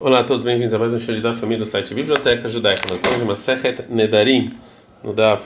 [0.00, 2.82] Olá a todos, bem-vindos a mais um show de Daf família do site Biblioteca Judaica.
[2.88, 4.48] Nós estamos em uma Sechet Nedarim,
[5.02, 5.44] no Daf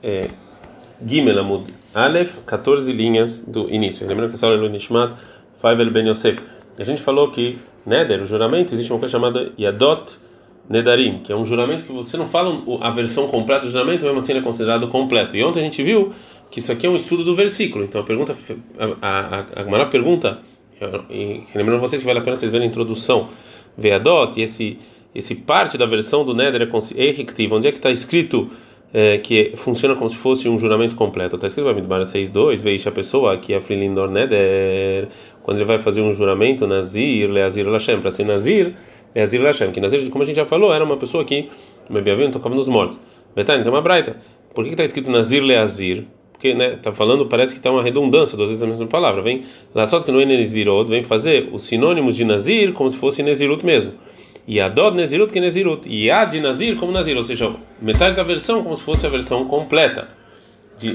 [0.00, 0.28] é,
[1.04, 4.06] Gimel Amud Aleph, 14 linhas do início.
[4.06, 5.12] Lembrando que essa aula é do Nishmat
[5.60, 6.38] Faivel Ben Yosef.
[6.78, 10.16] A gente falou que Neder, o juramento, existe uma coisa chamada Yadot
[10.68, 14.18] Nedarim, que é um juramento que você não fala a versão completa do juramento, mesmo
[14.18, 15.36] assim ele é considerado completo.
[15.36, 16.12] E ontem a gente viu
[16.48, 17.86] que isso aqui é um estudo do versículo.
[17.86, 18.36] Então a pergunta,
[18.78, 20.38] a, a, a, a maior pergunta,
[21.10, 23.26] e lembrando vocês que vale a pena vocês verem a introdução
[23.80, 24.78] Veadot, e esse,
[25.14, 28.50] esse parte da versão do Neder é erictivo, onde é que está escrito
[28.92, 31.36] é, que funciona como se fosse um juramento completo?
[31.36, 35.08] Está escrito no Midbar 6.2, veja a pessoa que é Frilindor Neder,
[35.42, 38.74] quando ele vai fazer um juramento, Nazir, Leazir Lashem, para ser Nazir,
[39.14, 41.48] Leazir Lashem, que Nazir, como a gente já falou, era uma pessoa que,
[41.90, 42.98] bebia vinho, tocava nos mortos.
[43.34, 44.16] Betânia, tem uma braita.
[44.54, 46.06] Por que está escrito Nazir, Leazir?
[46.40, 49.20] Porque né, tá falando, parece que está uma redundância, duas vezes a mesma palavra.
[49.20, 49.44] Vem
[49.74, 53.64] lá só que no Nezirot vem fazer os sinônimos de Nazir como se fosse Nezirut
[53.64, 53.92] mesmo.
[54.48, 55.86] E Adod Nezirut que Nezirut.
[55.86, 59.10] E A de Nazir como Nazir, ou seja, metade da versão como se fosse a
[59.10, 60.08] versão completa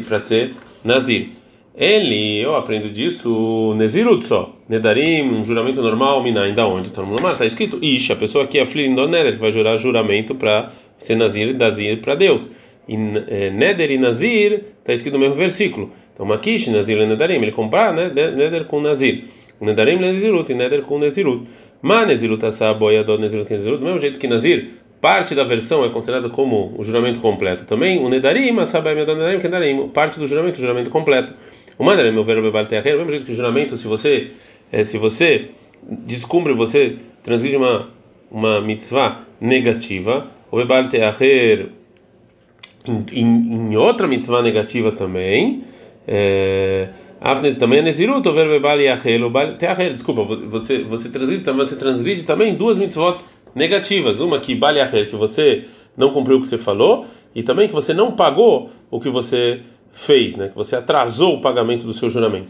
[0.07, 1.29] para ser Nazir.
[1.77, 4.51] Ele, eu aprendo disso, Nezirut só.
[4.67, 6.88] Nedarim, um juramento normal, Minain, da onde?
[6.88, 10.71] Está no está escrito Ish, a pessoa aqui é Neder, que vai jurar juramento para
[10.97, 12.49] ser Nazir e Nazir para Deus.
[12.88, 12.95] E
[13.28, 15.91] é, Neder e Nazir está escrito no mesmo versículo.
[16.14, 19.25] Então, Makish, Nazir e Nedarim, ele compara né, Neder com Nazir.
[19.59, 21.47] Nedarim Nezirut e Neder com Nezirut.
[21.81, 24.69] Ma Nezirut Asaboya do Nezirut Nezirut, do mesmo jeito que Nazir,
[25.02, 27.66] parte da versão é considerada como o juramento completo.
[27.66, 31.33] Também o Nedarim Asaboya do Nedarim, que Nedarim, parte do juramento, o juramento completo.
[31.78, 34.31] O Mandarim, meu verbo Bebal do mesmo jeito que o juramento, se você,
[34.72, 35.50] é, se você
[35.83, 37.89] descumpre, você transgride uma,
[38.31, 41.67] uma mitzvah negativa, o Bebal Teacher
[42.88, 45.64] em, em, outra mitzvah negativa também,
[46.08, 46.89] é,
[47.58, 52.78] também é Nezirut, over bebal yachel, teachel, desculpa, você, você, transgride, você transgride também duas
[52.78, 53.17] mitzvot
[53.53, 54.73] negativas, uma que bal
[55.09, 55.66] que você
[55.97, 59.61] não cumpriu o que você falou, e também que você não pagou o que você
[59.94, 60.50] fez, né?
[60.50, 62.50] que você atrasou o pagamento do seu juramento.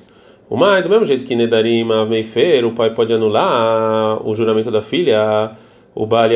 [0.50, 4.82] O mais, do mesmo jeito que Nedarim Meifer, o pai pode anular o juramento da
[4.82, 5.52] filha,
[5.96, 6.30] o Bal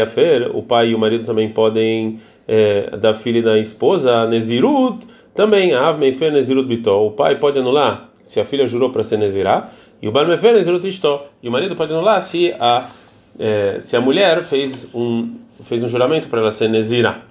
[0.54, 5.06] o pai e o marido também podem é, da filha e da esposa, Nezirut,
[5.36, 9.18] também, Av Meifer Nezirut Bitó, o pai pode anular se a filha jurou para ser
[9.18, 9.70] Nezirá,
[10.02, 12.90] e o Bal Meifer Nezirut Istó, e o marido pode anular se a,
[13.40, 17.22] é, se a mulher fez um, fez um juramento para ela ser Nezirá.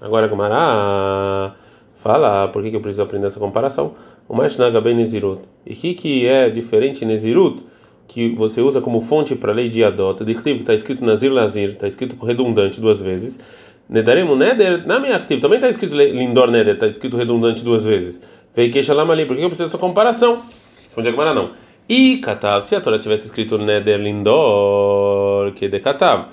[0.00, 1.54] Agora, Gumará
[2.02, 3.94] fala, por que, que eu preciso aprender essa comparação?
[4.28, 5.42] O Mashnaga bem Nezirut.
[5.64, 7.62] E o que, que é diferente Nezirut?
[8.06, 11.32] que você usa como fonte para a lei de Adota, de que está escrito Nazir
[11.32, 13.40] Lazir, está escrito redundante duas vezes.
[13.88, 18.22] Nedaremu Neder, na minha ativa, também está escrito Lindor Neder, está escrito redundante duas vezes.
[18.54, 20.42] Veio queixa lá ali, por que eu preciso dessa comparação?
[20.84, 21.50] Responde Agmará não.
[21.88, 26.28] E Katav, se a Torá tivesse escrito Neder Lindor, que de Katav,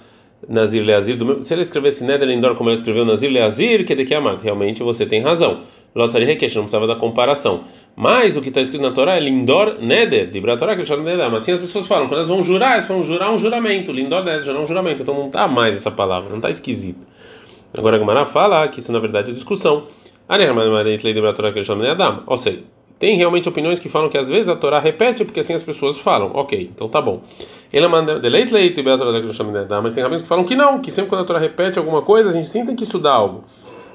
[0.48, 4.42] Nazir Leazir, se ele escrevesse Neder Lindor como ele escreveu Nazir Leazir, que de Kiamat,
[4.42, 5.62] realmente você tem razão.
[5.94, 7.66] Lotzari Rekesh, não precisava da comparação.
[7.96, 11.30] Mas o que está escrito na Torá é Lindor Neder, de Torá que Neder.
[11.30, 13.92] Mas assim as pessoas falam, quando elas vão jurar, elas vão jurar um juramento.
[13.92, 15.02] Lindor Neder, jurar um juramento.
[15.02, 17.11] Então não está mais essa palavra, não está esquisito.
[17.74, 19.84] Agora a Gamara fala que isso na verdade é discussão.
[22.28, 22.64] Ou seja,
[23.02, 25.98] tem realmente opiniões que falam que às vezes a Torá repete porque assim as pessoas
[25.98, 26.32] falam.
[26.34, 27.22] Ok, então tá bom.
[27.74, 31.26] Ele manda leite leite mas tem rabinos que falam que não, que sempre quando a
[31.26, 33.44] Torá repete alguma coisa a gente sim tem que estudar algo.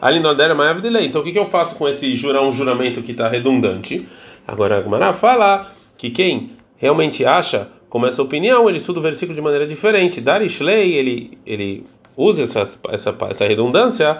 [0.00, 1.06] Ali no Adera Maiav de lei.
[1.06, 4.06] Então o que eu faço com esse jurar um juramento que está redundante?
[4.46, 9.34] Agora a Gamara fala que quem realmente acha como essa opinião, ele estuda o versículo
[9.34, 10.20] de maneira diferente.
[10.20, 14.18] Darishlei, ele ele usa essa, essa, redundância,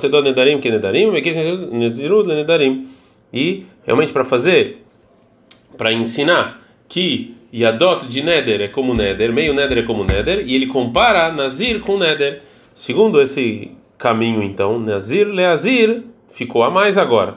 [0.00, 1.10] te dou nedarim que nedarim,
[2.26, 2.88] nedarim.
[3.32, 4.84] E realmente para fazer,
[5.78, 10.54] para ensinar que Yadot de Neder é como Neder, meio Neder é como Neder, e
[10.54, 12.42] ele compara Nazir com Neder.
[12.74, 16.02] Segundo esse caminho, então, Nazir Leazir
[16.32, 17.36] ficou a mais agora.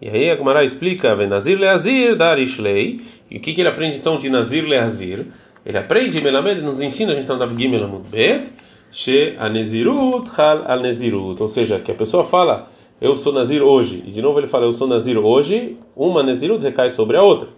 [0.00, 3.00] E aí a Gemara explica, Nazir Leazir Darishlei,
[3.30, 5.26] e o que, que ele aprende então de Nazir Leazir?
[5.64, 8.52] Ele aprende, Melamed nos ensina, a gente está no Dav Gimel Bet,
[8.94, 12.68] She anezirut hal al nezirut, ou seja, que a pessoa fala
[13.00, 16.62] eu sou nazir hoje, e de novo ele fala eu sou nazir hoje, uma nezirut
[16.62, 17.48] recai sobre a outra.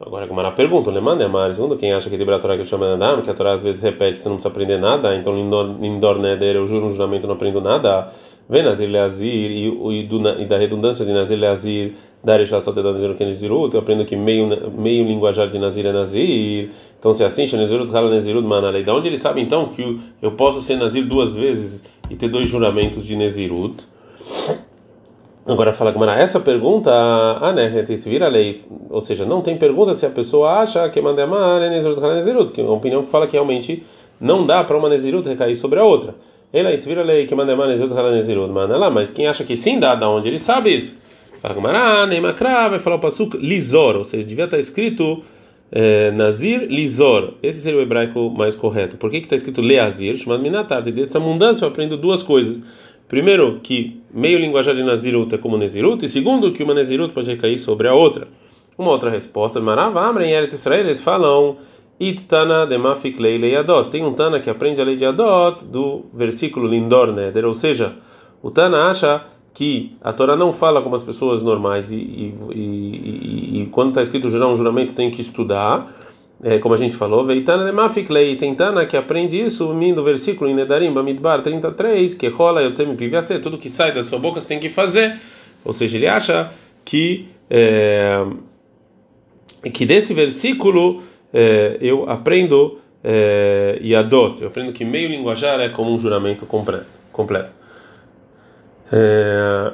[0.00, 3.22] Agora a pergunta, Leman é Mar, segundo quem acha que de Torá que chama Nadam,
[3.22, 6.66] que a Torá às vezes repete, você não precisa aprender nada, então Lindor Neder, eu
[6.66, 8.12] juro um juramento, não aprendo nada.
[8.48, 13.74] Vê Nazir Leazir e, e, e da redundância de Nazir Leazir, Darish Lassot Nazir Kenizirut,
[13.74, 16.70] eu aprendo que meio, meio linguajar de Nazir é Nazir.
[16.98, 18.82] Então, se é assim, Shanezirut Hala Nezirut Manalei.
[18.82, 22.48] Da onde ele sabe então que eu posso ser Nazir duas vezes e ter dois
[22.48, 23.84] juramentos de Nezirut?
[25.46, 29.58] Agora fala Gamara, essa pergunta, ah, né, se vira a lei, ou seja, não tem
[29.58, 33.10] pergunta se a pessoa acha que manda amar é Nezirut, que é uma opinião que
[33.10, 33.84] fala que realmente
[34.18, 36.14] não dá para uma Nezirut recair sobre a outra.
[36.78, 39.96] Se vira lei que manda mais Nezirut, manda lá, mas quem acha que sim dá,
[39.96, 40.96] da onde ele sabe isso?
[41.42, 45.24] Fala Gumará, Neymakra, vai falar o Pasuk Lizor, ou seja, devia estar escrito
[45.72, 47.34] é, Nazir Lizor.
[47.42, 48.96] Esse seria o hebraico mais correto.
[48.96, 50.16] Por que está escrito Leazir?
[50.16, 50.80] Chamado Minatar.
[50.82, 52.62] Dessa abundância eu aprendo duas coisas.
[53.08, 57.30] Primeiro, que meio linguajar de Nazirut é como Nezirut, e segundo, que uma Nezirut pode
[57.32, 58.28] recair sobre a outra.
[58.78, 61.56] Uma outra resposta, Maravamra em Eretz Israel, eles falam
[62.08, 63.90] Ittana demafik leilei adot.
[63.90, 67.94] Tem um Tana que aprende a lei de Adot do versículo Lindor Neder, ou seja,
[68.42, 69.24] o Tana acha
[69.54, 74.02] que a Torá não fala como as pessoas normais e, e, e, e quando está
[74.02, 75.96] escrito jurar um juramento tem que estudar,
[76.42, 80.50] é, como a gente falou, Veitana de Mafiklei, tem Tana que aprende isso, do versículo
[80.50, 84.48] em Nedarim, Bamidbar 33, que rola Yotzem Piviase, tudo que sai da sua boca você
[84.48, 85.18] tem que fazer.
[85.64, 86.52] Ou seja, ele acha
[86.84, 88.26] que, é,
[89.72, 91.02] que desse versículo
[91.34, 96.46] é, eu aprendo é, e adoto, eu aprendo que meio linguajar é como um juramento
[96.46, 97.50] completo.
[98.92, 99.72] É,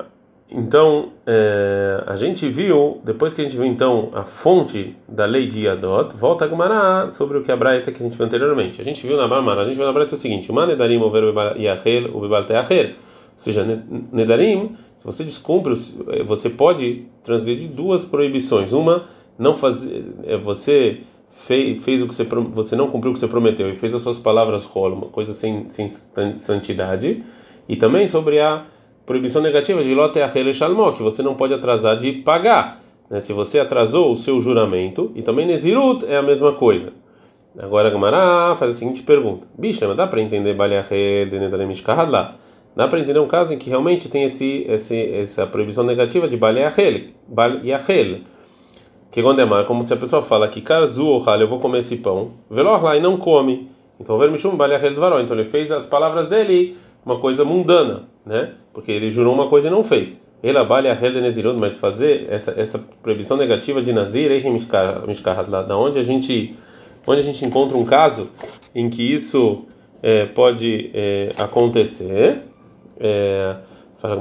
[0.51, 5.47] então, é, a gente viu, depois que a gente viu então a fonte da lei
[5.47, 8.81] de Yadot, volta a Gumará sobre o que a Braita que a gente viu anteriormente.
[8.81, 11.35] A gente viu na Marmara, a gente viu na Braita o seguinte: Uma Nedarim over
[11.57, 12.41] Yahel, o Bibal.
[12.43, 12.95] Ou
[13.37, 13.65] seja,
[14.13, 15.75] Nedarim, se você descumpre,
[16.27, 18.73] você pode transgredir duas proibições.
[18.73, 19.05] Uma,
[19.39, 20.05] não fazer,
[20.43, 21.01] você
[21.47, 24.03] fez, fez o que você, você não cumpriu o que você prometeu e fez as
[24.03, 25.91] suas palavras rolo, uma coisa sem, sem
[26.39, 27.25] santidade.
[27.69, 28.65] E também sobre a
[29.07, 30.19] proibição negativa de lote
[30.55, 32.83] shalmó, que você não pode atrasar de pagar.
[33.09, 33.21] Né?
[33.21, 36.93] Se você atrasou o seu juramento, e também Nezirut é a mesma coisa.
[37.59, 42.37] Agora a Gamara faz a seguinte pergunta: Bicho, dá para entender lá?
[42.77, 46.37] Dá para entender um caso em que realmente tem esse, esse essa proibição negativa de
[46.37, 48.21] Baleachel.
[49.11, 52.33] Que mal, como se a pessoa fala que Karzu ou eu vou comer esse pão,
[52.49, 53.69] velor lá e não come.
[53.99, 58.53] Então, Vermishum Baleachel Então ele fez as palavras dele uma coisa mundana, né?
[58.73, 60.25] Porque ele jurou uma coisa e não fez.
[60.43, 64.31] Ele abalha a rede Nezirut, mas fazer essa, essa proibição negativa de Nazir,
[65.51, 66.55] lá, da onde a gente
[67.07, 68.31] onde a gente encontra um caso
[68.75, 69.65] em que isso
[70.03, 72.43] é, pode é, acontecer.
[72.99, 73.57] É,
[73.99, 74.15] fala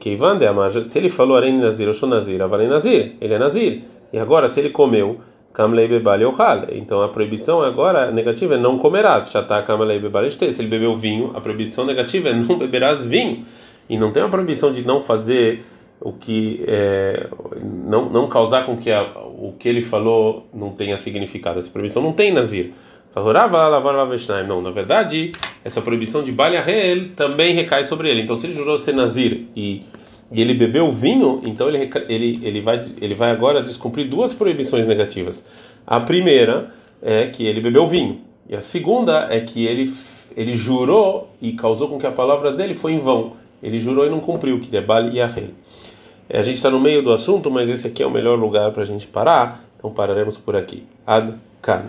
[0.00, 3.82] Gmará, é, se ele falou Arém Nazir, eu sou Nazir, Avalei Nazir, ele é Nazir.
[4.12, 5.20] E agora, se ele comeu
[5.54, 6.66] Kamlei bebale ochal.
[6.72, 9.30] Então a proibição agora negativa é não comerás.
[9.30, 13.44] Shatá kamlei bebale Se ele bebeu vinho, a proibição negativa é não beberás vinho.
[13.88, 15.64] E não tem uma proibição de não fazer
[16.00, 17.28] o que é,
[17.62, 19.02] não não causar com que a,
[19.38, 21.60] o que ele falou não tenha significado.
[21.60, 22.72] Essa proibição não tem nazir.
[24.46, 25.32] Não, na verdade,
[25.64, 28.22] essa proibição de Baliahel também recai sobre ele.
[28.22, 29.84] Então, se ele jurou ser nazir e
[30.34, 34.86] e ele bebeu vinho, então ele, ele, ele, vai, ele vai agora descumprir duas proibições
[34.86, 35.46] negativas.
[35.86, 39.94] A primeira é que ele bebeu vinho, e a segunda é que ele,
[40.36, 43.34] ele jurou e causou com que as palavras dele foi em vão.
[43.62, 45.50] Ele jurou e não cumpriu, que é Bal e Ahel.
[46.28, 48.82] A gente está no meio do assunto, mas esse aqui é o melhor lugar para
[48.82, 50.84] a gente parar, então pararemos por aqui.
[51.06, 51.84] Ad Kan.